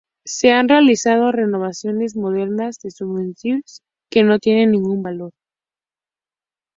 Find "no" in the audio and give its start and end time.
4.23-4.39